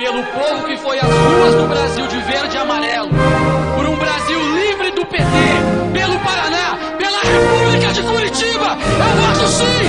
[0.00, 3.10] pelo povo que foi às ruas do Brasil de verde e amarelo,
[3.76, 5.22] por um Brasil livre do PT,
[5.92, 8.78] pelo Paraná, pela República de Curitiba.
[8.96, 9.84] É o nosso sim!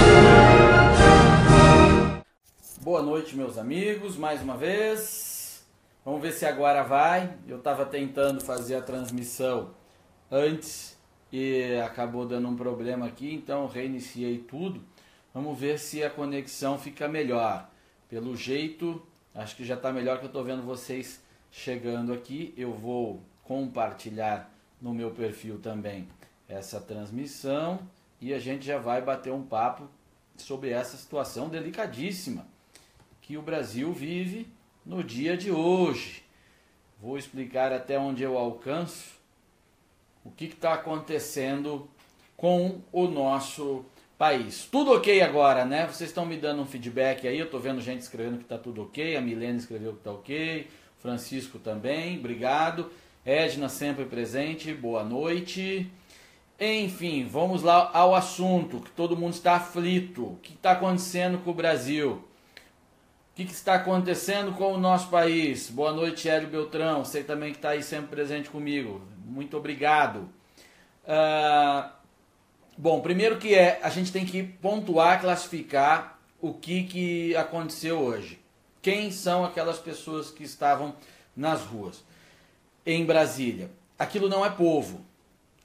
[2.81, 5.65] Boa noite, meus amigos, mais uma vez.
[6.03, 7.33] Vamos ver se agora vai.
[7.47, 9.69] Eu estava tentando fazer a transmissão
[10.29, 10.99] antes
[11.31, 14.83] e acabou dando um problema aqui, então reiniciei tudo.
[15.33, 17.69] Vamos ver se a conexão fica melhor.
[18.09, 19.01] Pelo jeito,
[19.33, 22.53] acho que já está melhor que eu estou vendo vocês chegando aqui.
[22.57, 26.07] Eu vou compartilhar no meu perfil também
[26.47, 27.79] essa transmissão
[28.19, 29.87] e a gente já vai bater um papo
[30.37, 32.45] sobre essa situação delicadíssima
[33.21, 34.47] que o Brasil vive
[34.85, 36.23] no dia de hoje.
[37.01, 39.19] Vou explicar até onde eu alcanço
[40.23, 41.89] o que está acontecendo
[42.35, 43.85] com o nosso
[44.21, 44.69] país.
[44.71, 45.87] Tudo ok agora, né?
[45.87, 48.83] Vocês estão me dando um feedback aí, eu estou vendo gente escrevendo que está tudo
[48.83, 50.67] ok, a Milena escreveu que está ok,
[50.99, 52.91] Francisco também, obrigado.
[53.25, 55.91] Edna sempre presente, boa noite.
[56.59, 60.23] Enfim, vamos lá ao assunto, que todo mundo está aflito.
[60.23, 62.11] O que está acontecendo com o Brasil?
[62.11, 62.23] O
[63.33, 65.67] que, que, está acontecendo com o nosso país?
[65.71, 67.03] Boa noite, Hélio Beltrão.
[67.03, 69.01] Você também que está aí sempre presente comigo.
[69.25, 70.29] Muito obrigado.
[71.07, 72.00] Uh,
[72.77, 78.39] Bom, primeiro que é, a gente tem que pontuar, classificar o que, que aconteceu hoje.
[78.81, 80.95] Quem são aquelas pessoas que estavam
[81.35, 82.03] nas ruas
[82.85, 83.69] em Brasília?
[83.99, 85.05] Aquilo não é povo.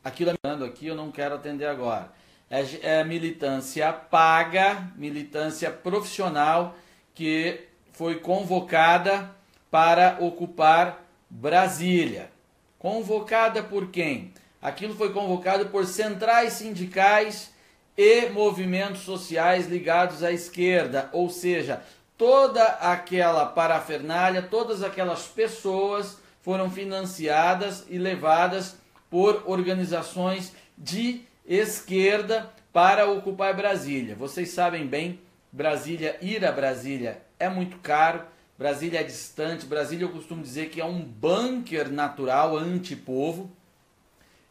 [0.05, 2.13] Aquilo é aqui, eu não quero atender agora.
[2.51, 6.77] É, é militância paga, militância profissional
[7.15, 9.35] que foi convocada
[9.71, 12.31] para ocupar Brasília.
[12.79, 14.33] Convocada por quem?
[14.67, 17.53] Aquilo foi convocado por centrais sindicais
[17.97, 21.85] e movimentos sociais ligados à esquerda, ou seja,
[22.19, 28.77] toda aquela parafernália, todas aquelas pessoas foram financiadas e levadas
[29.09, 34.17] por organizações de esquerda para ocupar Brasília.
[34.17, 35.21] Vocês sabem bem,
[35.53, 38.23] Brasília, ir a Brasília é muito caro,
[38.59, 43.49] Brasília é distante, Brasília eu costumo dizer que é um bunker natural anti-povo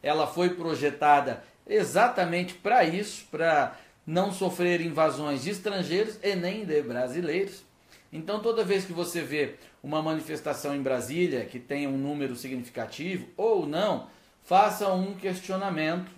[0.06, 6.80] ela foi projetada exatamente para isso, para não sofrer invasões de estrangeiros e nem de
[6.80, 7.64] brasileiros.
[8.12, 13.26] Então, toda vez que você vê uma manifestação em Brasília que tenha um número significativo
[13.36, 14.06] ou não,
[14.44, 16.10] faça um questionamento,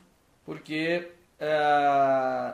[0.45, 1.09] porque
[1.41, 2.53] é,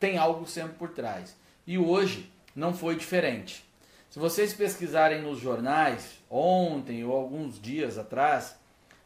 [0.00, 1.36] tem algo sempre por trás.
[1.66, 3.62] E hoje não foi diferente.
[4.08, 8.56] Se vocês pesquisarem nos jornais, ontem ou alguns dias atrás,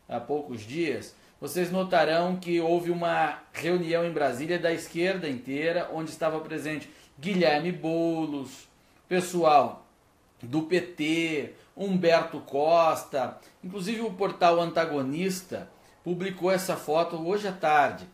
[0.09, 6.11] há poucos dias, vocês notarão que houve uma reunião em Brasília da esquerda inteira, onde
[6.11, 8.69] estava presente Guilherme Boulos,
[9.09, 9.87] pessoal
[10.43, 15.69] do PT, Humberto Costa, inclusive o portal Antagonista
[16.05, 18.07] publicou essa foto hoje à tarde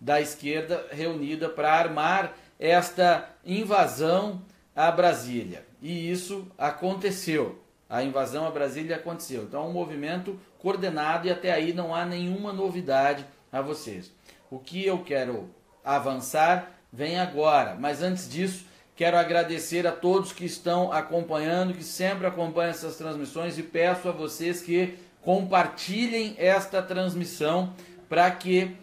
[0.00, 4.42] da esquerda reunida para armar esta invasão
[4.74, 5.64] a Brasília.
[5.80, 7.62] E isso aconteceu.
[7.88, 9.42] A invasão a Brasília aconteceu.
[9.42, 14.12] Então, é um movimento coordenado e até aí não há nenhuma novidade a vocês.
[14.48, 15.50] O que eu quero
[15.84, 18.64] avançar vem agora, mas antes disso,
[18.94, 24.12] quero agradecer a todos que estão acompanhando, que sempre acompanham essas transmissões e peço a
[24.12, 27.74] vocês que compartilhem esta transmissão
[28.08, 28.76] para que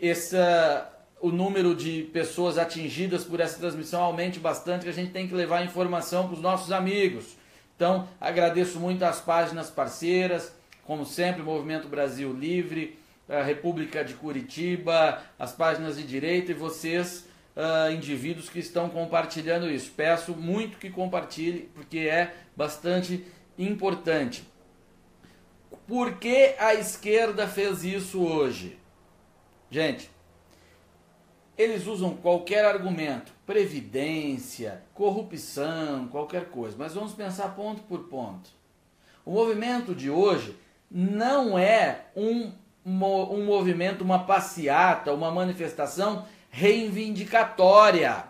[0.00, 0.90] essa,
[1.20, 5.34] o número de pessoas atingidas por essa transmissão aumente bastante, que a gente tem que
[5.34, 7.36] levar informação para os nossos amigos.
[7.74, 10.52] Então, agradeço muito as páginas parceiras,
[10.88, 17.28] como sempre, Movimento Brasil Livre, a República de Curitiba, as páginas de direita e vocês,
[17.54, 19.92] uh, indivíduos que estão compartilhando isso.
[19.94, 23.22] Peço muito que compartilhe, porque é bastante
[23.58, 24.48] importante.
[25.86, 28.78] Por que a esquerda fez isso hoje?
[29.70, 30.10] Gente,
[31.58, 38.48] eles usam qualquer argumento, previdência, corrupção, qualquer coisa, mas vamos pensar ponto por ponto.
[39.22, 40.56] O movimento de hoje
[40.90, 42.50] não é um,
[42.84, 48.24] um movimento, uma passeata, uma manifestação reivindicatória.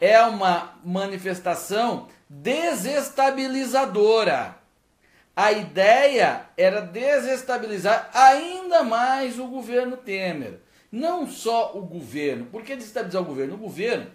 [0.00, 4.56] É uma manifestação desestabilizadora.
[5.34, 12.46] A ideia era desestabilizar ainda mais o governo Temer não só o governo.
[12.46, 13.54] Por que desestabilizar o governo?
[13.54, 14.10] O governo,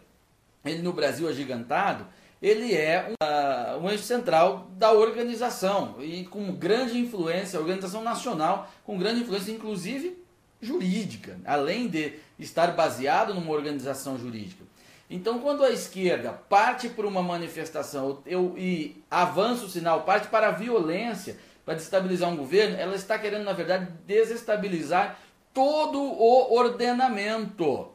[0.66, 2.08] ele no Brasil agigantado,
[2.44, 9.00] ele é um, um eixo central da organização e com grande influência, organização nacional, com
[9.00, 10.22] grande influência, inclusive
[10.62, 14.66] jurídica, além de estar baseado numa organização jurídica.
[15.10, 20.50] Então, quando a esquerda parte por uma manifestação eu, e avança o sinal, parte para
[20.50, 25.18] a violência, para destabilizar um governo, ela está querendo, na verdade, desestabilizar
[25.54, 27.90] todo o ordenamento.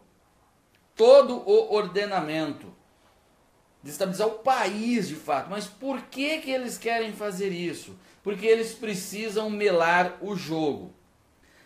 [0.96, 2.77] Todo o ordenamento.
[3.82, 5.48] Destabilizar o país, de fato.
[5.50, 7.96] Mas por que, que eles querem fazer isso?
[8.22, 10.92] Porque eles precisam melar o jogo.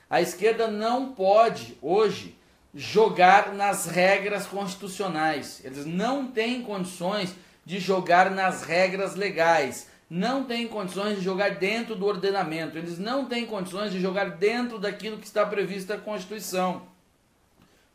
[0.09, 2.37] A esquerda não pode, hoje,
[2.75, 5.63] jogar nas regras constitucionais.
[5.65, 9.89] Eles não têm condições de jogar nas regras legais.
[10.09, 12.77] Não têm condições de jogar dentro do ordenamento.
[12.77, 16.83] Eles não têm condições de jogar dentro daquilo que está previsto na Constituição.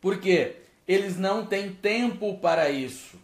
[0.00, 0.56] Por quê?
[0.86, 3.16] Eles não têm tempo para isso.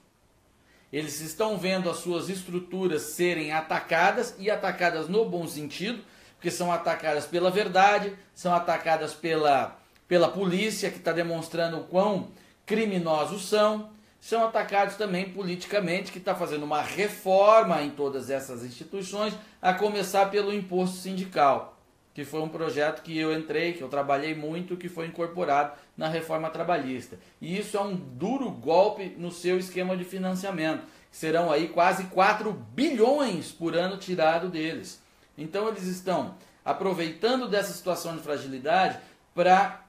[0.95, 6.05] Eles estão vendo as suas estruturas serem atacadas e atacadas no bom sentido,
[6.37, 9.77] porque são atacadas pela verdade, são atacadas pela,
[10.07, 12.29] pela polícia, que está demonstrando o quão
[12.65, 19.35] criminosos são, são atacados também politicamente, que está fazendo uma reforma em todas essas instituições,
[19.61, 21.74] a começar pelo imposto sindical
[22.15, 26.09] que foi um projeto que eu entrei, que eu trabalhei muito, que foi incorporado na
[26.09, 27.19] reforma trabalhista.
[27.41, 30.85] E isso é um duro golpe no seu esquema de financiamento.
[31.11, 35.03] Serão aí quase 4 bilhões por ano tirado deles.
[35.37, 38.99] Então eles estão aproveitando dessa situação de fragilidade
[39.35, 39.83] para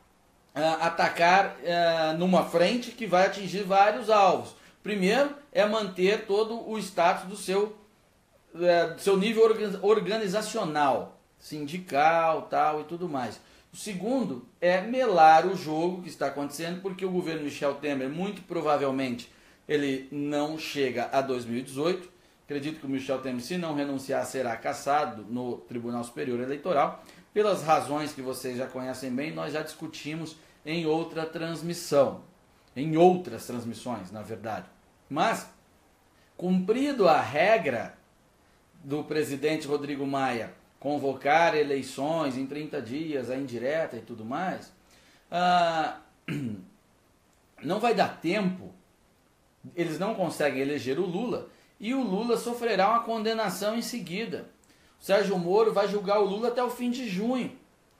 [0.56, 4.56] uh, ah, atacar uh, numa frente que vai atingir vários alvos.
[4.82, 7.78] Primeiro é manter todo o status do seu,
[8.56, 9.44] uh, do seu nível
[9.84, 11.15] organizacional
[11.46, 13.40] sindical, tal e tudo mais.
[13.72, 18.42] O segundo é melar o jogo que está acontecendo, porque o governo Michel Temer, muito
[18.42, 19.32] provavelmente,
[19.68, 22.10] ele não chega a 2018.
[22.46, 27.04] Acredito que o Michel Temer, se não renunciar, será cassado no Tribunal Superior Eleitoral.
[27.32, 32.22] Pelas razões que vocês já conhecem bem, nós já discutimos em outra transmissão.
[32.76, 34.66] Em outras transmissões, na verdade.
[35.08, 35.48] Mas,
[36.36, 37.96] cumprido a regra
[38.84, 44.72] do presidente Rodrigo Maia convocar eleições em 30 dias, a indireta e tudo mais,
[45.32, 46.00] ah,
[47.64, 48.74] não vai dar tempo,
[49.76, 51.50] eles não conseguem eleger o Lula
[51.80, 54.50] e o Lula sofrerá uma condenação em seguida.
[55.00, 57.52] O Sérgio Moro vai julgar o Lula até o fim de junho,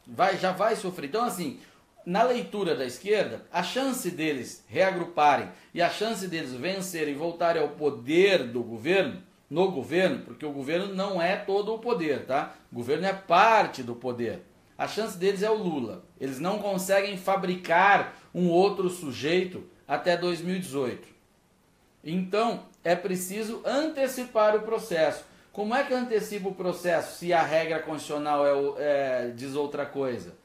[0.06, 1.08] vai, já vai sofrer.
[1.08, 1.60] Então, assim,
[2.06, 7.62] na leitura da esquerda, a chance deles reagruparem e a chance deles vencerem e voltarem
[7.62, 12.56] ao poder do governo no governo, porque o governo não é todo o poder, tá?
[12.72, 14.42] O governo é parte do poder.
[14.78, 16.04] A chance deles é o Lula.
[16.20, 21.08] Eles não conseguem fabricar um outro sujeito até 2018.
[22.04, 25.26] Então, é preciso antecipar o processo.
[25.52, 30.36] Como é que antecipa o processo se a regra constitucional é, é, diz outra coisa?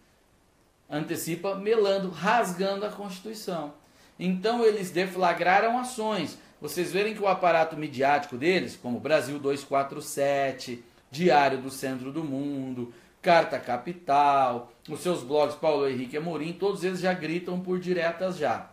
[0.88, 3.75] Antecipa melando, rasgando a Constituição.
[4.19, 11.59] Então, eles deflagraram ações vocês verem que o aparato midiático deles, como Brasil 247, Diário
[11.59, 12.93] do Centro do Mundo,
[13.23, 18.69] Carta Capital, os seus blogs Paulo Henrique Amorim, todos eles já gritam por diretas já.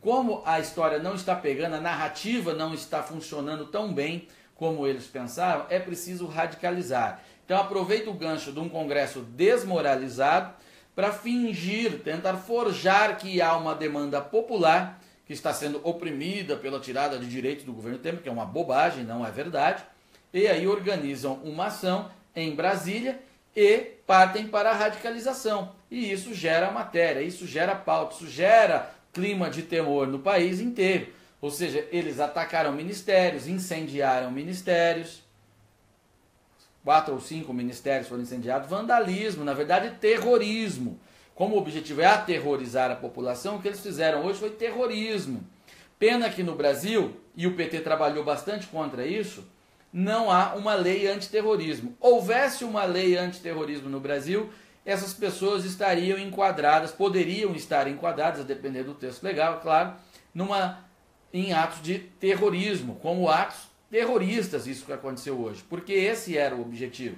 [0.00, 5.06] Como a história não está pegando, a narrativa não está funcionando tão bem como eles
[5.06, 7.22] pensaram, é preciso radicalizar.
[7.44, 10.52] Então aproveita o gancho de um congresso desmoralizado
[10.94, 14.99] para fingir, tentar forjar que há uma demanda popular
[15.30, 19.04] que está sendo oprimida pela tirada de direitos do governo Temer, que é uma bobagem,
[19.04, 19.84] não é verdade.
[20.34, 23.16] E aí organizam uma ação em Brasília
[23.54, 25.72] e partem para a radicalização.
[25.88, 31.12] E isso gera matéria, isso gera pauta, isso gera clima de temor no país inteiro.
[31.40, 35.22] Ou seja, eles atacaram ministérios, incendiaram ministérios.
[36.82, 38.68] Quatro ou cinco ministérios foram incendiados.
[38.68, 40.98] Vandalismo, na verdade, terrorismo
[41.40, 45.42] como o objetivo é aterrorizar a população, o que eles fizeram hoje foi terrorismo.
[45.98, 49.42] Pena que no Brasil, e o PT trabalhou bastante contra isso,
[49.90, 51.96] não há uma lei antiterrorismo.
[51.98, 54.50] Houvesse uma lei antiterrorismo no Brasil,
[54.84, 59.94] essas pessoas estariam enquadradas, poderiam estar enquadradas, a depender do texto legal, claro,
[60.34, 60.84] numa,
[61.32, 66.60] em atos de terrorismo, como atos terroristas, isso que aconteceu hoje, porque esse era o
[66.60, 67.16] objetivo.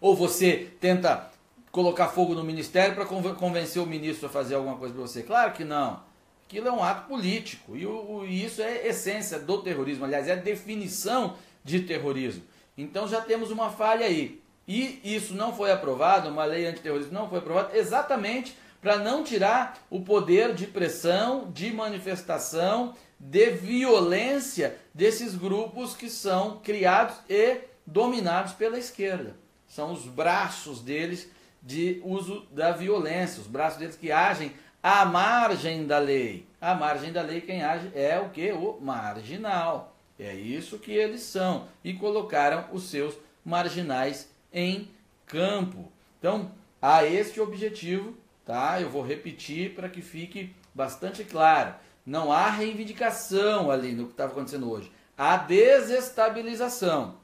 [0.00, 1.33] Ou você tenta
[1.74, 5.24] colocar fogo no ministério para convencer o ministro a fazer alguma coisa para você.
[5.24, 6.00] Claro que não.
[6.46, 7.76] Aquilo é um ato político.
[7.76, 10.04] E, o, e isso é essência do terrorismo.
[10.04, 12.44] Aliás, é a definição de terrorismo.
[12.78, 14.40] Então já temos uma falha aí.
[14.68, 19.84] E isso não foi aprovado, uma lei antiterrorismo não foi aprovada, exatamente para não tirar
[19.90, 28.52] o poder de pressão, de manifestação, de violência desses grupos que são criados e dominados
[28.52, 29.34] pela esquerda.
[29.66, 31.33] São os braços deles
[31.64, 34.52] de uso da violência, os braços deles que agem
[34.82, 36.46] à margem da lei.
[36.60, 38.52] À margem da lei quem age é o que?
[38.52, 39.96] O marginal.
[40.18, 41.66] É isso que eles são.
[41.82, 44.88] E colocaram os seus marginais em
[45.26, 45.90] campo.
[46.18, 48.80] Então, há este objetivo, tá?
[48.80, 51.74] Eu vou repetir para que fique bastante claro.
[52.04, 54.92] Não há reivindicação ali no que estava acontecendo hoje.
[55.16, 57.16] Há desestabilização.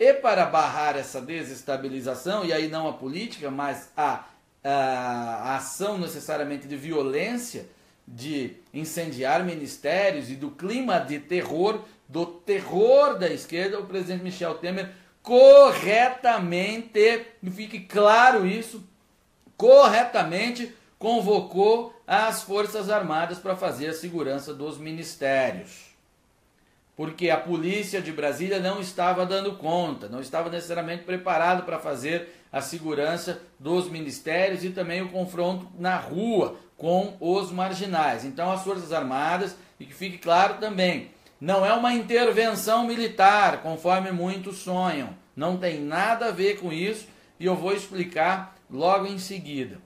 [0.00, 4.24] E para barrar essa desestabilização, e aí não a política, mas a,
[4.64, 7.66] a, a ação necessariamente de violência,
[8.08, 14.54] de incendiar ministérios e do clima de terror, do terror da esquerda, o presidente Michel
[14.54, 14.90] Temer
[15.22, 18.82] corretamente, fique claro isso,
[19.54, 25.89] corretamente convocou as Forças Armadas para fazer a segurança dos ministérios
[27.00, 32.28] porque a polícia de Brasília não estava dando conta, não estava necessariamente preparado para fazer
[32.52, 38.22] a segurança dos ministérios e também o confronto na rua com os marginais.
[38.22, 44.12] Então, as Forças Armadas, e que fique claro também, não é uma intervenção militar, conforme
[44.12, 45.16] muitos sonham.
[45.34, 49.78] Não tem nada a ver com isso e eu vou explicar logo em seguida.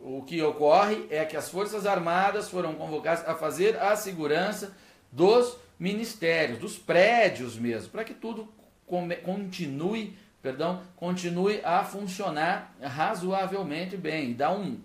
[0.00, 4.74] O que ocorre é que as Forças Armadas foram convocadas a fazer a segurança
[5.12, 8.48] dos ministérios, dos prédios mesmo, para que tudo
[8.86, 14.78] continue, perdão, continue a funcionar razoavelmente bem e dar um,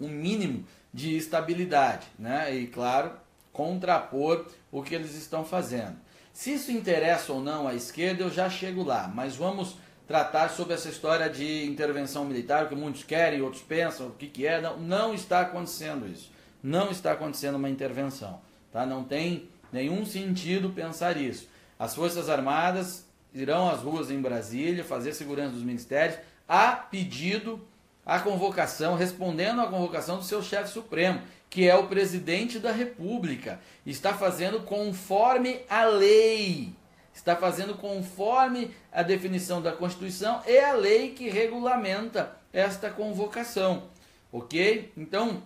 [0.00, 2.54] um mínimo de estabilidade, né?
[2.54, 3.12] E claro,
[3.52, 5.96] contrapor o que eles estão fazendo.
[6.32, 9.76] Se isso interessa ou não à esquerda, eu já chego lá, mas vamos
[10.06, 14.46] tratar sobre essa história de intervenção militar, que muitos querem, outros pensam, o que, que
[14.46, 14.60] é.
[14.60, 16.30] Não, não está acontecendo isso.
[16.62, 18.40] Não está acontecendo uma intervenção.
[18.70, 18.84] Tá?
[18.86, 21.48] Não tem nenhum sentido pensar isso.
[21.78, 23.04] As Forças Armadas
[23.34, 26.18] irão às ruas em Brasília fazer segurança dos ministérios
[26.48, 27.66] a pedido,
[28.04, 31.20] a convocação, respondendo à convocação do seu chefe supremo,
[31.50, 33.60] que é o presidente da República.
[33.84, 36.72] Está fazendo conforme a lei.
[37.12, 43.84] Está fazendo conforme a definição da Constituição e a lei que regulamenta esta convocação.
[44.30, 44.92] Ok?
[44.96, 45.42] Então,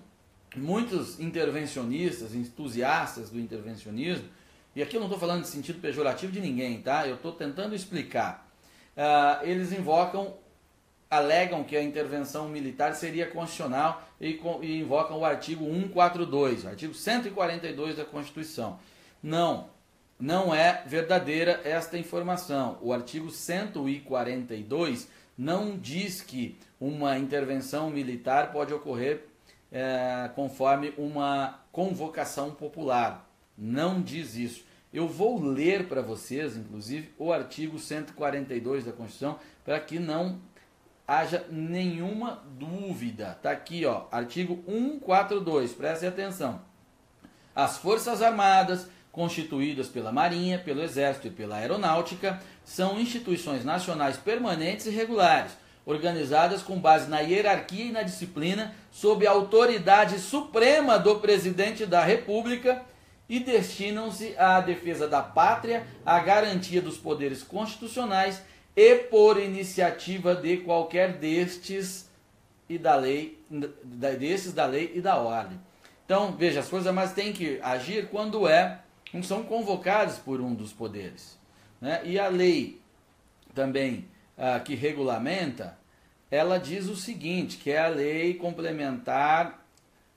[0.57, 4.28] muitos intervencionistas, entusiastas do intervencionismo,
[4.75, 7.07] e aqui eu não estou falando de sentido pejorativo de ninguém, tá?
[7.07, 8.49] Eu estou tentando explicar.
[8.97, 10.35] Uh, eles invocam,
[11.11, 17.97] alegam que a intervenção militar seria constitucional e, e invocam o artigo 142, artigo 142
[17.97, 18.78] da Constituição.
[19.21, 19.69] Não,
[20.19, 22.78] não é verdadeira esta informação.
[22.80, 29.30] O artigo 142 não diz que uma intervenção militar pode ocorrer
[29.71, 33.29] é, conforme uma convocação popular.
[33.57, 34.65] Não diz isso.
[34.93, 40.41] Eu vou ler para vocês, inclusive, o artigo 142 da Constituição, para que não
[41.07, 43.35] haja nenhuma dúvida.
[43.37, 46.61] Está aqui, ó, artigo 142, prestem atenção.
[47.55, 54.87] As Forças Armadas, constituídas pela Marinha, pelo Exército e pela Aeronáutica, são instituições nacionais permanentes
[54.87, 55.53] e regulares
[55.85, 62.05] organizadas com base na hierarquia e na disciplina, sob a autoridade suprema do presidente da
[62.05, 62.83] República
[63.29, 68.43] e destinam-se à defesa da pátria, à garantia dos poderes constitucionais
[68.77, 72.09] e por iniciativa de qualquer destes
[72.69, 75.61] e da lei, destes da lei e da ordem.
[76.05, 78.81] Então, veja, as Forças Armadas têm que agir quando é,
[79.23, 81.39] são convocadas por um dos poderes.
[81.81, 82.01] Né?
[82.05, 82.81] E a lei
[83.55, 84.09] também
[84.40, 85.78] ah, que regulamenta,
[86.30, 89.62] ela diz o seguinte, que é a lei complementar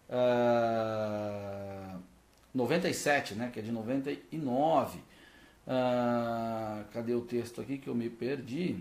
[0.10, 1.98] ah,
[2.54, 5.00] 97, né, que é de 99.
[5.68, 8.78] Ah, cadê o texto aqui que eu me perdi?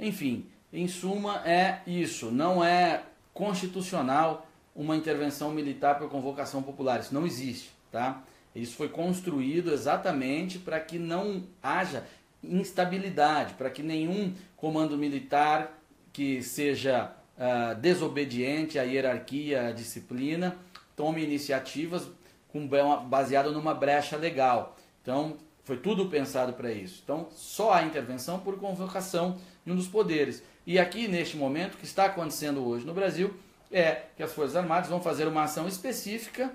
[0.00, 3.02] Enfim, em suma é isso, não é
[3.34, 8.22] constitucional uma intervenção militar por convocação popular, isso não existe, tá?
[8.54, 12.04] Isso foi construído exatamente para que não haja
[12.42, 15.78] instabilidade, para que nenhum comando militar
[16.12, 20.56] que seja uh, desobediente à hierarquia, à disciplina,
[20.96, 22.08] tome iniciativas
[22.48, 22.66] com,
[23.06, 24.76] baseado numa brecha legal.
[25.02, 27.02] Então, foi tudo pensado para isso.
[27.04, 30.42] Então, só há intervenção por convocação de um dos poderes.
[30.66, 33.34] E aqui, neste momento, o que está acontecendo hoje no Brasil
[33.70, 36.52] é que as Forças Armadas vão fazer uma ação específica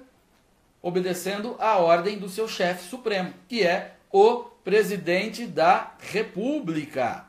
[0.83, 7.25] obedecendo a ordem do seu chefe supremo, que é o presidente da República.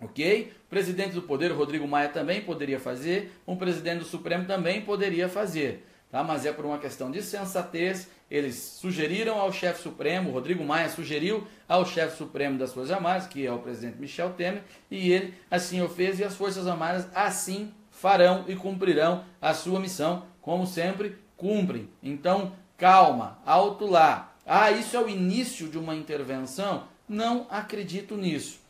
[0.00, 0.52] Ok?
[0.68, 5.86] Presidente do Poder, Rodrigo Maia, também poderia fazer, um presidente do Supremo também poderia fazer.
[6.10, 6.22] tá?
[6.22, 8.08] mas é por uma questão de sensatez.
[8.30, 13.46] Eles sugeriram ao chefe supremo, Rodrigo Maia sugeriu ao chefe supremo das Forças Armadas, que
[13.46, 17.72] é o presidente Michel Temer, e ele assim o fez, e as Forças Armadas assim
[17.90, 21.88] farão e cumprirão a sua missão, como sempre cumprem.
[22.00, 24.32] Então, calma, alto lá.
[24.46, 26.84] Ah, isso é o início de uma intervenção?
[27.08, 28.60] Não acredito nisso.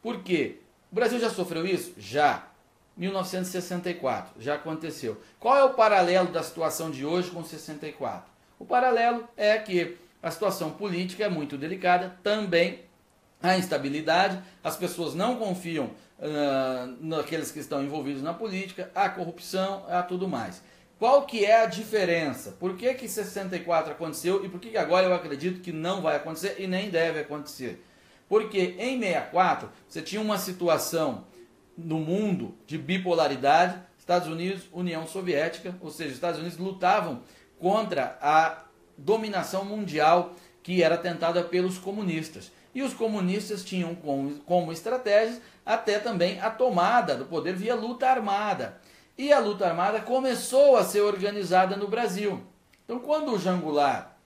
[0.00, 0.60] Por quê?
[0.90, 1.92] O Brasil já sofreu isso?
[1.98, 2.48] Já.
[2.96, 5.20] 1964, já aconteceu.
[5.38, 8.30] Qual é o paralelo da situação de hoje com 64?
[8.58, 12.80] O paralelo é que a situação política é muito delicada, também
[13.42, 19.84] a instabilidade, as pessoas não confiam uh, naqueles que estão envolvidos na política, a corrupção,
[19.88, 20.62] a tudo mais.
[21.02, 22.52] Qual que é a diferença?
[22.60, 26.14] Por que que 64 aconteceu e por que, que agora eu acredito que não vai
[26.14, 27.84] acontecer e nem deve acontecer?
[28.28, 31.24] Porque em 64 você tinha uma situação
[31.76, 37.24] no mundo de bipolaridade, Estados Unidos, União Soviética, ou seja, os Estados Unidos lutavam
[37.58, 38.62] contra a
[38.96, 42.52] dominação mundial que era tentada pelos comunistas.
[42.72, 48.08] E os comunistas tinham como, como estratégias até também a tomada do poder via luta
[48.08, 48.80] armada.
[49.16, 52.42] E a luta armada começou a ser organizada no Brasil.
[52.84, 54.16] Então, quando o Jangular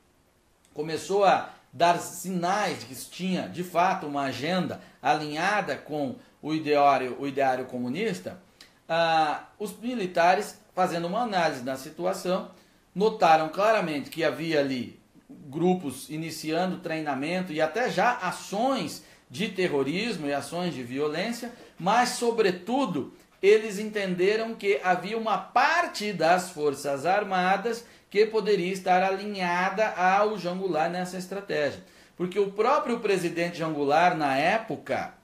[0.73, 7.17] começou a dar sinais de que tinha de fato uma agenda alinhada com o ideário,
[7.21, 8.41] o ideário comunista,
[8.89, 12.51] ah, os militares, fazendo uma análise da situação,
[12.95, 20.33] notaram claramente que havia ali grupos iniciando treinamento e até já ações de terrorismo e
[20.33, 23.13] ações de violência, mas, sobretudo,
[23.47, 30.91] eles entenderam que havia uma parte das Forças Armadas que poderia estar alinhada ao Jangular
[30.91, 31.83] nessa estratégia.
[32.17, 35.15] Porque o próprio presidente Jangular, na época,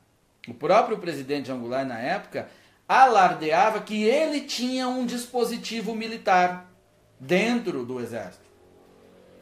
[0.47, 2.49] o próprio presidente Angular, na época,
[2.89, 6.71] alardeava que ele tinha um dispositivo militar
[7.19, 8.45] dentro do exército.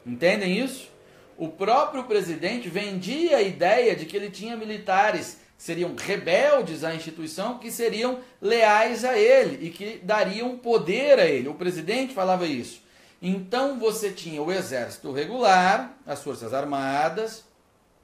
[0.07, 0.91] Entendem isso?
[1.39, 7.59] O próprio presidente vendia a ideia de que ele tinha militares seriam rebeldes à instituição,
[7.59, 11.49] que seriam leais a ele e que dariam poder a ele.
[11.49, 12.81] O presidente falava isso.
[13.21, 17.45] Então você tinha o exército regular, as forças armadas,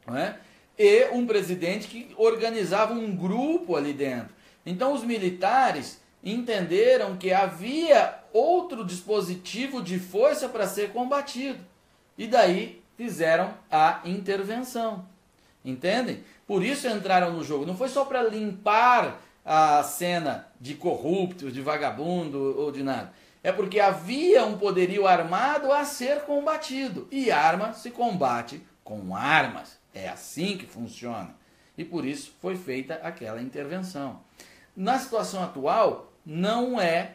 [0.07, 0.37] não é?
[0.79, 4.35] e um presidente que organizava um grupo ali dentro.
[4.67, 11.61] Então os militares entenderam que havia outro dispositivo de força para ser combatido.
[12.19, 15.09] E daí fizeram a intervenção.
[15.65, 16.23] Entendem?
[16.47, 17.67] Por isso entraram no jogo.
[17.67, 23.13] Não foi só para limpar a cena de corruptos, de vagabundo ou de nada.
[23.43, 27.09] É porque havia um poderio armado a ser combatido.
[27.11, 29.79] E arma se combate com armas.
[29.95, 31.35] É assim que funciona.
[31.77, 34.21] E por isso foi feita aquela intervenção.
[34.77, 37.13] Na situação atual, não é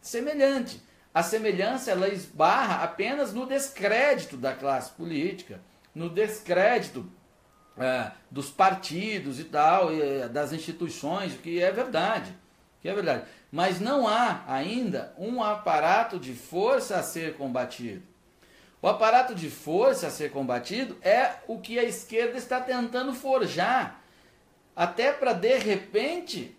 [0.00, 0.80] semelhante.
[1.12, 5.60] A semelhança ela esbarra apenas no descrédito da classe política,
[5.94, 7.06] no descrédito
[7.78, 12.34] é, dos partidos e tal, e, é, das instituições, que é verdade,
[12.80, 13.24] que é verdade.
[13.50, 18.02] Mas não há ainda um aparato de força a ser combatido.
[18.80, 24.00] O aparato de força a ser combatido é o que a esquerda está tentando forjar,
[24.76, 26.54] até para de repente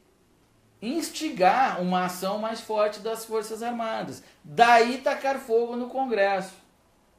[0.81, 4.23] instigar uma ação mais forte das Forças Armadas.
[4.43, 6.53] Daí tacar fogo no Congresso.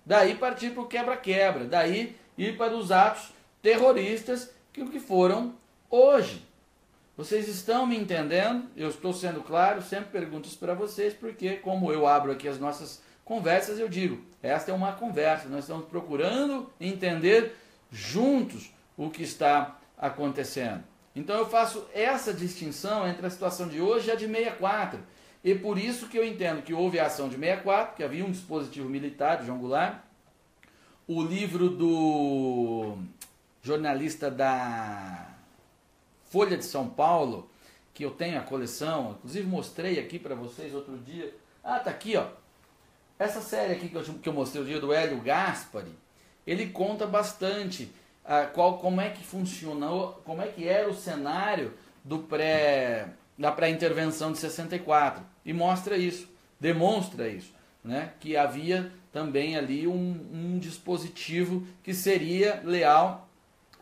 [0.05, 1.65] Daí partir para o quebra-quebra.
[1.65, 3.33] Daí ir para os atos
[3.66, 5.57] terroristas que o que foram
[5.90, 6.40] hoje.
[7.16, 8.68] Vocês estão me entendendo?
[8.76, 12.61] Eu estou sendo claro, sempre pergunto isso para vocês, porque como eu abro aqui as
[12.61, 17.57] nossas conversas, eu digo, esta é uma conversa, nós estamos procurando entender
[17.90, 20.85] juntos o que está acontecendo.
[21.16, 25.00] Então eu faço essa distinção entre a situação de hoje e a de 64.
[25.42, 28.31] E por isso que eu entendo que houve a ação de 64, que havia um
[28.31, 29.98] dispositivo militar de João Goulart.
[31.09, 32.98] O livro do
[33.66, 35.26] jornalista da
[36.26, 37.50] Folha de São Paulo,
[37.92, 41.35] que eu tenho a coleção, inclusive mostrei aqui para vocês outro dia.
[41.64, 42.29] Ah, tá aqui, ó.
[43.18, 45.90] Essa série aqui que eu, que eu mostrei o dia do Hélio Gaspari,
[46.46, 47.90] ele conta bastante
[48.24, 51.72] ah, qual, como é que funcionou, como é que era o cenário
[52.05, 56.29] do pré, da pré-intervenção de 64 e mostra isso,
[56.61, 57.52] demonstra isso,
[57.83, 58.12] né?
[58.20, 63.26] que havia também ali um, um dispositivo que seria leal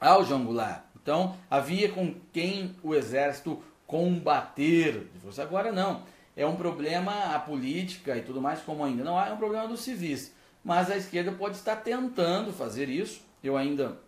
[0.00, 0.82] ao João Goulart.
[1.00, 5.06] Então havia com quem o exército combater.
[5.38, 6.02] Agora não
[6.36, 9.68] é um problema a política e tudo mais, como ainda não há, é um problema
[9.68, 10.32] dos civis.
[10.64, 13.22] Mas a esquerda pode estar tentando fazer isso.
[13.42, 13.98] Eu ainda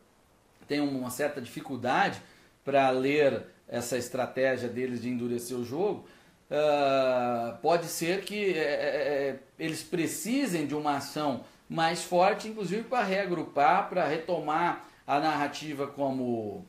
[0.67, 2.21] tenho uma certa dificuldade
[2.65, 6.07] para ler essa estratégia deles de endurecer o jogo,
[6.51, 13.05] uh, pode ser que é, é, eles precisem de uma ação mais forte, inclusive para
[13.05, 16.65] reagrupar, para retomar a narrativa como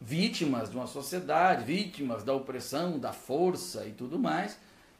[0.00, 4.58] vítimas de uma sociedade, vítimas da opressão, da força e tudo mais,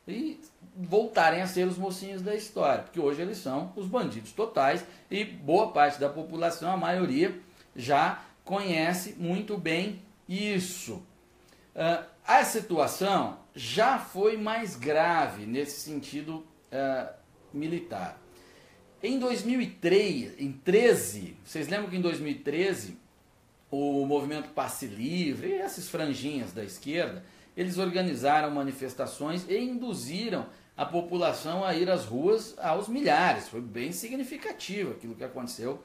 [0.08, 0.40] e
[0.76, 5.24] voltarem a ser os mocinhos da história, porque hoje eles são os bandidos totais e
[5.24, 7.38] boa parte da população, a maioria,
[7.76, 11.02] já conhece muito bem isso.
[11.74, 17.12] Uh, a situação já foi mais grave nesse sentido uh,
[17.52, 18.18] militar.
[19.06, 22.96] Em 2003, em 13, vocês lembram que em 2013
[23.70, 27.22] o movimento Passe Livre e essas franjinhas da esquerda,
[27.54, 33.46] eles organizaram manifestações e induziram a população a ir às ruas aos milhares.
[33.46, 35.82] Foi bem significativo aquilo que aconteceu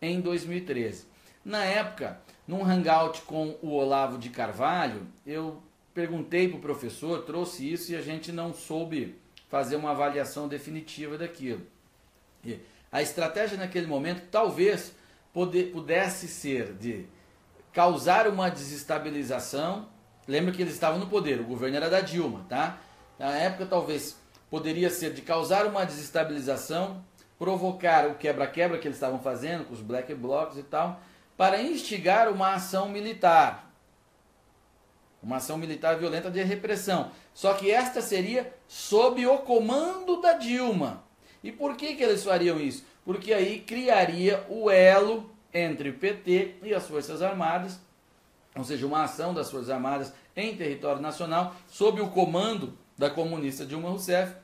[0.00, 1.06] em 2013.
[1.44, 5.60] Na época, num hangout com o Olavo de Carvalho, eu
[5.92, 9.16] perguntei para o professor, trouxe isso e a gente não soube
[9.48, 11.66] fazer uma avaliação definitiva daquilo.
[12.90, 14.92] A estratégia naquele momento talvez
[15.32, 17.06] pudesse ser de
[17.72, 19.88] causar uma desestabilização.
[20.26, 22.78] Lembra que eles estavam no poder, o governo era da Dilma, tá?
[23.18, 24.16] Na época talvez
[24.50, 27.04] poderia ser de causar uma desestabilização,
[27.38, 31.00] provocar o quebra-quebra que eles estavam fazendo com os black blocs e tal,
[31.36, 33.70] para instigar uma ação militar.
[35.22, 37.10] Uma ação militar violenta de repressão.
[37.34, 41.04] Só que esta seria sob o comando da Dilma.
[41.42, 42.84] E por que, que eles fariam isso?
[43.04, 47.80] Porque aí criaria o elo entre o PT e as Forças Armadas,
[48.54, 53.64] ou seja, uma ação das Forças Armadas em território nacional, sob o comando da comunista
[53.64, 54.34] Dilma Rousseff,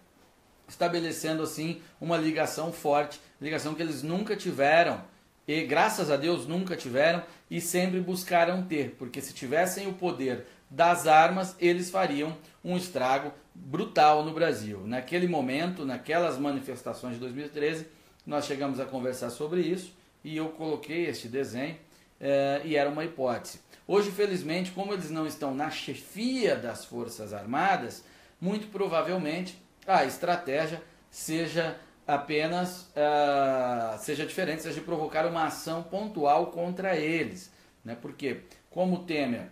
[0.69, 5.03] estabelecendo assim uma ligação forte, ligação que eles nunca tiveram
[5.47, 10.45] e graças a Deus nunca tiveram e sempre buscaram ter, porque se tivessem o poder
[10.69, 14.83] das armas, eles fariam um estrago brutal no Brasil.
[14.87, 17.87] Naquele momento, naquelas manifestações de 2013,
[18.27, 19.93] nós chegamos a conversar sobre isso
[20.25, 21.77] e eu coloquei este desenho
[22.21, 23.61] é, e era uma hipótese.
[23.87, 28.05] Hoje, felizmente, como eles não estão na chefia das Forças Armadas,
[28.41, 36.49] muito provavelmente a estratégia seja apenas uh, seja diferente, seja de provocar uma ação pontual
[36.49, 37.51] contra eles.
[37.85, 37.97] Né?
[38.01, 39.49] Porque, como Temer,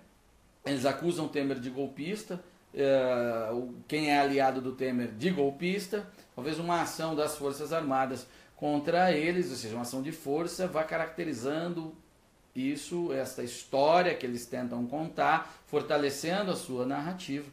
[0.64, 2.40] eles acusam Temer de golpista,
[2.74, 9.12] uh, quem é aliado do Temer de golpista, talvez uma ação das Forças Armadas contra
[9.12, 11.94] eles, ou seja, uma ação de força, vá caracterizando
[12.54, 17.50] isso, esta história que eles tentam contar, fortalecendo a sua narrativa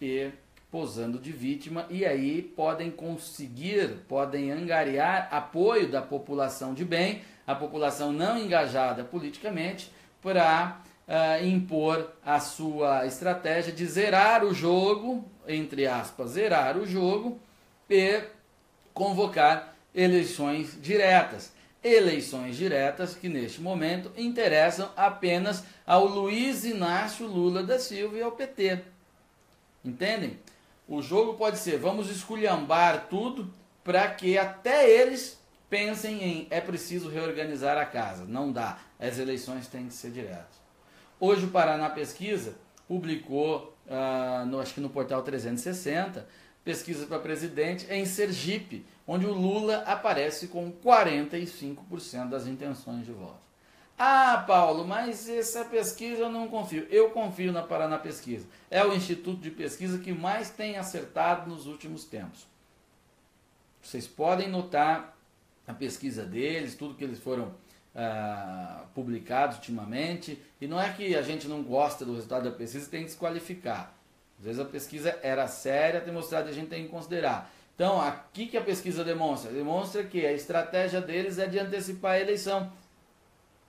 [0.00, 0.30] e
[0.70, 7.56] posando de vítima, e aí podem conseguir, podem angariar apoio da população de bem, a
[7.56, 9.90] população não engajada politicamente,
[10.22, 17.40] para uh, impor a sua estratégia de zerar o jogo, entre aspas, zerar o jogo
[17.88, 18.22] e
[18.94, 21.52] convocar eleições diretas.
[21.82, 28.32] Eleições diretas que neste momento interessam apenas ao Luiz Inácio Lula da Silva e ao
[28.32, 28.80] PT.
[29.84, 30.38] Entendem?
[30.86, 37.08] O jogo pode ser, vamos esculhambar tudo para que até eles pensem em é preciso
[37.08, 38.24] reorganizar a casa.
[38.24, 38.78] Não dá.
[38.98, 40.59] As eleições têm que ser diretas.
[41.20, 42.56] Hoje o Paraná Pesquisa
[42.88, 46.26] publicou, uh, no, acho que no portal 360,
[46.64, 53.38] pesquisa para presidente em Sergipe, onde o Lula aparece com 45% das intenções de voto.
[53.98, 56.86] Ah, Paulo, mas essa pesquisa eu não confio.
[56.88, 58.46] Eu confio na Paraná Pesquisa.
[58.70, 62.46] É o instituto de pesquisa que mais tem acertado nos últimos tempos.
[63.82, 65.14] Vocês podem notar
[65.66, 67.54] a pesquisa deles, tudo que eles foram
[67.94, 70.40] ah, publicados ultimamente.
[70.60, 73.06] E não é que a gente não gosta do resultado da pesquisa e tem que
[73.06, 73.94] desqualificar.
[74.38, 77.50] Às vezes a pesquisa era séria, tem mostrado que a gente tem que considerar.
[77.74, 79.50] Então, aqui que a pesquisa demonstra?
[79.50, 82.72] Demonstra que a estratégia deles é de antecipar a eleição.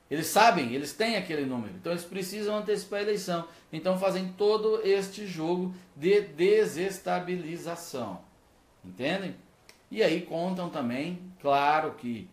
[0.10, 3.48] Eles sabem, eles têm aquele número, então eles precisam antecipar a eleição.
[3.72, 8.20] Então fazem todo este jogo de desestabilização.
[8.84, 9.36] Entendem?
[9.90, 12.30] E aí contam também, claro que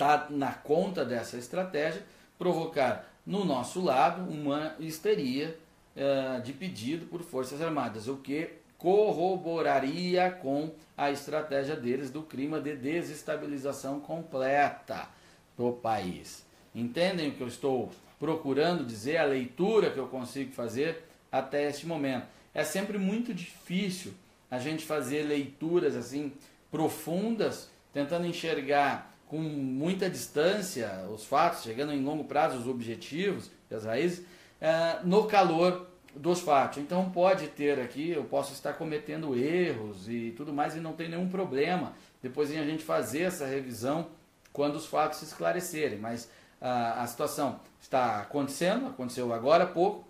[0.00, 2.02] está na conta dessa estratégia,
[2.38, 5.58] provocar no nosso lado uma histeria
[5.94, 12.58] uh, de pedido por Forças Armadas, o que corroboraria com a estratégia deles do clima
[12.58, 15.06] de desestabilização completa
[15.54, 16.46] do país.
[16.74, 21.86] Entendem o que eu estou procurando dizer, a leitura que eu consigo fazer até este
[21.86, 22.26] momento?
[22.54, 24.14] É sempre muito difícil
[24.50, 26.32] a gente fazer leituras assim
[26.70, 33.84] profundas, tentando enxergar com muita distância os fatos, chegando em longo prazo os objetivos, as
[33.84, 36.78] raízes, uh, no calor dos fatos.
[36.78, 41.08] Então pode ter aqui, eu posso estar cometendo erros e tudo mais e não tem
[41.08, 41.92] nenhum problema.
[42.20, 44.08] Depois a gente fazer essa revisão
[44.52, 46.00] quando os fatos se esclarecerem.
[46.00, 46.28] Mas
[46.60, 50.04] a, a situação está acontecendo, aconteceu agora há pouco,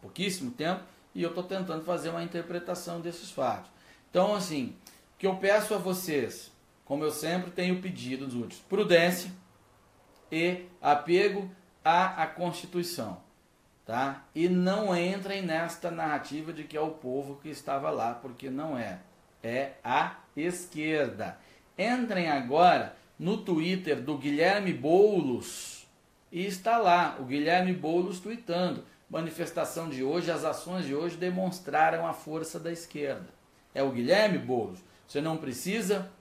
[0.00, 0.82] pouquíssimo tempo,
[1.14, 3.70] e eu estou tentando fazer uma interpretação desses fatos.
[4.10, 4.74] Então, assim,
[5.14, 6.51] o que eu peço a vocês,
[6.92, 9.32] como eu sempre tenho pedido nos últimos, prudência
[10.30, 11.50] e apego
[11.82, 13.18] à, à Constituição.
[13.86, 14.26] Tá?
[14.34, 18.76] E não entrem nesta narrativa de que é o povo que estava lá, porque não
[18.76, 18.98] é.
[19.42, 21.38] É a esquerda.
[21.78, 25.88] Entrem agora no Twitter do Guilherme Boulos
[26.30, 28.84] e está lá o Guilherme Boulos tweetando.
[29.08, 33.30] Manifestação de hoje, as ações de hoje demonstraram a força da esquerda.
[33.74, 34.80] É o Guilherme Boulos.
[35.08, 36.12] Você não precisa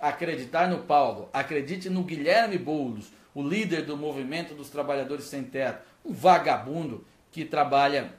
[0.00, 5.84] acreditar no Paulo, acredite no Guilherme Boulos, o líder do movimento dos trabalhadores sem teto,
[6.04, 8.14] um vagabundo que trabalha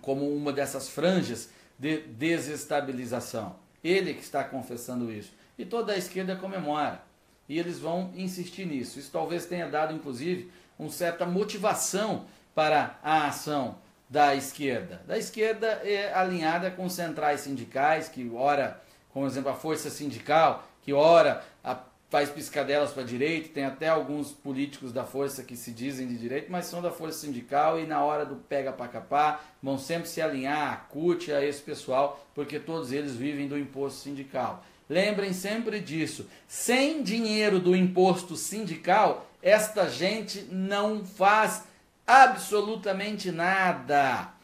[0.00, 3.56] como uma dessas franjas de desestabilização.
[3.84, 5.32] Ele que está confessando isso.
[5.58, 7.02] E toda a esquerda comemora.
[7.48, 8.98] E eles vão insistir nisso.
[8.98, 15.02] Isso talvez tenha dado, inclusive, uma certa motivação para a ação da esquerda.
[15.06, 20.92] Da esquerda é alinhada com centrais sindicais, que ora, como exemplo, a força sindical, que
[20.92, 21.76] ora a,
[22.08, 26.16] faz piscadelas para a direita, tem até alguns políticos da força que se dizem de
[26.16, 30.08] direita, mas são da força sindical e na hora do pega para capar vão sempre
[30.08, 34.64] se alinhar a CUT, a esse pessoal, porque todos eles vivem do imposto sindical.
[34.88, 36.30] Lembrem sempre disso.
[36.46, 41.64] Sem dinheiro do imposto sindical, esta gente não faz
[42.06, 44.35] absolutamente nada.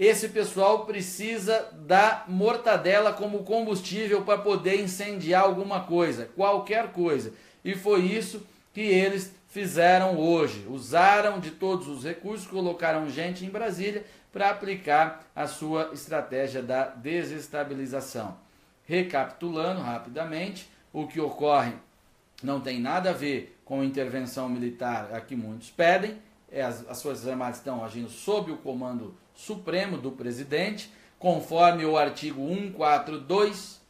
[0.00, 7.34] Esse pessoal precisa da mortadela como combustível para poder incendiar alguma coisa, qualquer coisa.
[7.62, 10.66] E foi isso que eles fizeram hoje.
[10.70, 16.86] Usaram de todos os recursos, colocaram gente em Brasília para aplicar a sua estratégia da
[16.86, 18.38] desestabilização.
[18.86, 21.74] Recapitulando rapidamente, o que ocorre
[22.42, 26.16] não tem nada a ver com intervenção militar a que muitos pedem.
[26.50, 31.96] É, as, as Forças Armadas estão agindo sob o comando supremo do presidente, conforme o
[31.96, 33.80] artigo 142,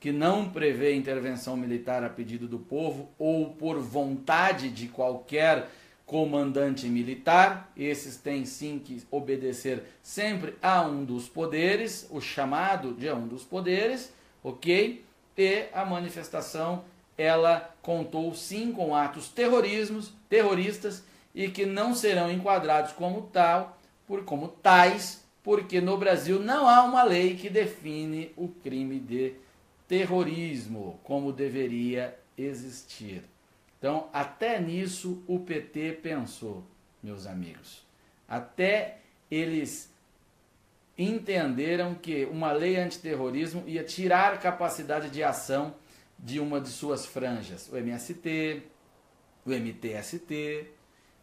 [0.00, 5.68] que não prevê intervenção militar a pedido do povo ou por vontade de qualquer
[6.04, 7.72] comandante militar.
[7.76, 13.42] Esses têm sim que obedecer sempre a um dos poderes, o chamado de um dos
[13.42, 14.12] poderes
[14.44, 15.02] ok?
[15.36, 16.84] E a manifestação
[17.16, 21.02] ela contou sim com atos terrorismos, terroristas
[21.34, 26.82] e que não serão enquadrados como tal, por como tais, porque no Brasil não há
[26.82, 29.34] uma lei que define o crime de
[29.86, 33.22] terrorismo como deveria existir.
[33.78, 36.64] Então, até nisso o PT pensou,
[37.02, 37.84] meus amigos.
[38.26, 38.98] Até
[39.30, 39.92] eles
[40.96, 45.74] entenderam que uma lei antiterrorismo ia tirar capacidade de ação
[46.18, 48.62] de uma de suas franjas, o MST,
[49.44, 50.68] o MTST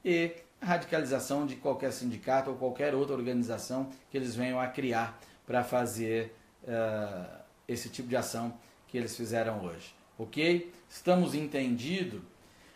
[0.03, 5.63] e radicalização de qualquer sindicato ou qualquer outra organização que eles venham a criar para
[5.63, 8.53] fazer uh, esse tipo de ação
[8.87, 9.93] que eles fizeram hoje.
[10.17, 10.71] Ok?
[10.89, 12.21] Estamos entendidos?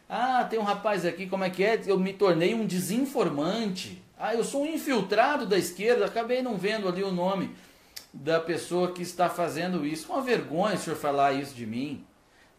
[0.10, 1.82] Ah, tem um rapaz aqui, como é que é?
[1.86, 4.02] Eu me tornei um desinformante.
[4.18, 7.56] Ah, eu sou um infiltrado da esquerda, acabei não vendo ali o nome
[8.14, 10.12] da pessoa que está fazendo isso.
[10.12, 12.06] Uma vergonha o senhor falar isso de mim.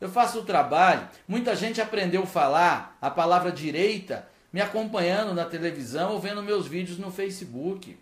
[0.00, 5.44] Eu faço o trabalho, muita gente aprendeu a falar a palavra direita me acompanhando na
[5.44, 7.94] televisão ou vendo meus vídeos no Facebook.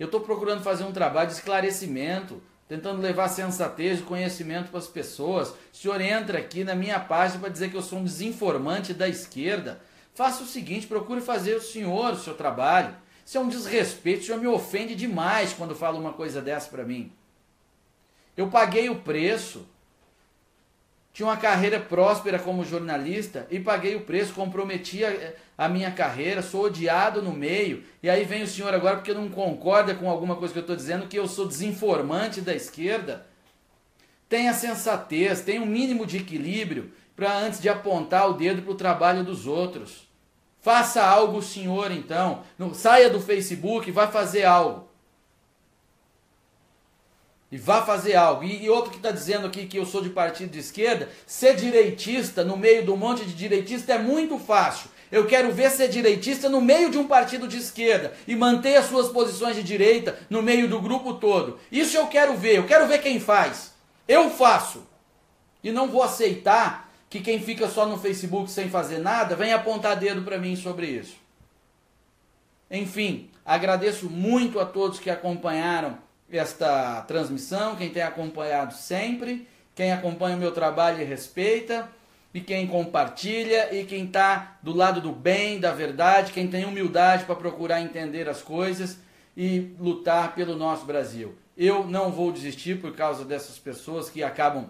[0.00, 4.86] Eu estou procurando fazer um trabalho de esclarecimento, tentando levar sensatez e conhecimento para as
[4.86, 5.50] pessoas.
[5.50, 9.06] O senhor entra aqui na minha página para dizer que eu sou um desinformante da
[9.06, 9.78] esquerda.
[10.14, 12.96] Faça o seguinte, procure fazer o senhor o seu trabalho.
[13.26, 16.84] Isso é um desrespeito, o senhor me ofende demais quando fala uma coisa dessa para
[16.84, 17.12] mim.
[18.34, 19.66] Eu paguei o preço,
[21.16, 26.42] tinha uma carreira próspera como jornalista e paguei o preço, comprometi a, a, minha carreira,
[26.42, 27.82] sou odiado no meio.
[28.02, 30.76] E aí vem o senhor agora porque não concorda com alguma coisa que eu estou
[30.76, 33.26] dizendo, que eu sou desinformante da esquerda.
[34.28, 38.76] Tenha sensatez, tenha um mínimo de equilíbrio para antes de apontar o dedo para o
[38.76, 40.06] trabalho dos outros.
[40.60, 42.42] Faça algo, senhor, então.
[42.74, 44.85] Saia do Facebook, vá fazer algo.
[47.50, 48.44] E vá fazer algo.
[48.44, 51.54] E, e outro que está dizendo aqui que eu sou de partido de esquerda, ser
[51.54, 54.90] direitista no meio de um monte de direitista é muito fácil.
[55.10, 58.86] Eu quero ver ser direitista no meio de um partido de esquerda e manter as
[58.86, 61.60] suas posições de direita no meio do grupo todo.
[61.70, 63.72] Isso eu quero ver, eu quero ver quem faz.
[64.08, 64.84] Eu faço.
[65.62, 69.96] E não vou aceitar que quem fica só no Facebook sem fazer nada vem apontar
[69.96, 71.16] dedo para mim sobre isso.
[72.68, 75.98] Enfim, agradeço muito a todos que acompanharam
[76.30, 81.88] esta transmissão, quem tem acompanhado sempre, quem acompanha o meu trabalho e respeita,
[82.34, 87.24] e quem compartilha, e quem está do lado do bem, da verdade, quem tem humildade
[87.24, 88.98] para procurar entender as coisas
[89.36, 91.34] e lutar pelo nosso Brasil.
[91.56, 94.68] Eu não vou desistir por causa dessas pessoas que acabam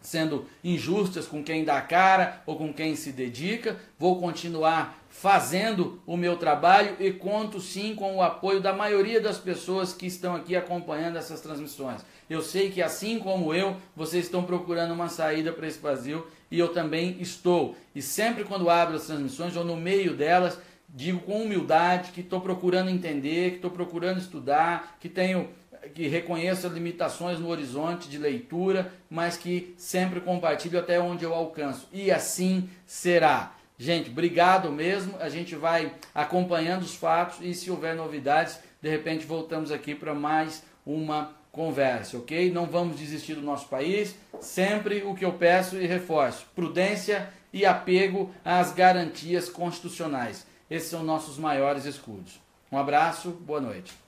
[0.00, 3.76] sendo injustas com quem dá cara ou com quem se dedica.
[3.98, 9.38] Vou continuar fazendo o meu trabalho e conto sim com o apoio da maioria das
[9.38, 12.02] pessoas que estão aqui acompanhando essas transmissões.
[12.30, 16.58] Eu sei que assim como eu, vocês estão procurando uma saída para esse Brasil e
[16.58, 17.76] eu também estou.
[17.94, 20.58] E sempre quando abro as transmissões ou no meio delas,
[20.88, 25.48] digo com humildade que estou procurando entender, que estou procurando estudar, que tenho
[25.94, 31.34] que reconheço as limitações no horizonte de leitura, mas que sempre compartilho até onde eu
[31.34, 31.88] alcanço.
[31.92, 33.54] E assim será.
[33.78, 35.16] Gente, obrigado mesmo.
[35.20, 40.14] A gente vai acompanhando os fatos e se houver novidades, de repente voltamos aqui para
[40.14, 42.50] mais uma conversa, ok?
[42.50, 44.14] Não vamos desistir do nosso país.
[44.40, 50.46] Sempre o que eu peço e reforço: prudência e apego às garantias constitucionais.
[50.70, 52.40] Esses são nossos maiores escudos.
[52.70, 54.07] Um abraço, boa noite.